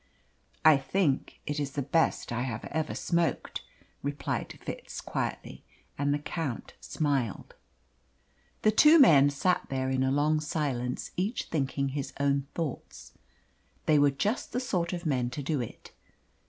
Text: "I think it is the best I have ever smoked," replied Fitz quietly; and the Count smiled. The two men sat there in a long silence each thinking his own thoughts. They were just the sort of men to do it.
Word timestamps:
"I 0.65 0.77
think 0.77 1.41
it 1.45 1.59
is 1.59 1.73
the 1.73 1.83
best 1.83 2.31
I 2.31 2.41
have 2.41 2.65
ever 2.71 2.95
smoked," 2.95 3.61
replied 4.01 4.57
Fitz 4.59 4.99
quietly; 4.99 5.63
and 5.95 6.11
the 6.11 6.17
Count 6.17 6.73
smiled. 6.81 7.53
The 8.63 8.71
two 8.71 8.97
men 8.99 9.29
sat 9.29 9.67
there 9.69 9.91
in 9.91 10.01
a 10.01 10.09
long 10.09 10.39
silence 10.39 11.11
each 11.17 11.43
thinking 11.51 11.89
his 11.89 12.13
own 12.19 12.47
thoughts. 12.55 13.13
They 13.85 13.99
were 13.99 14.09
just 14.09 14.53
the 14.53 14.59
sort 14.59 14.91
of 14.91 15.05
men 15.05 15.29
to 15.29 15.43
do 15.43 15.61
it. 15.61 15.91